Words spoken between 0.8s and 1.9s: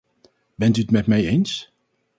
het met mij eens?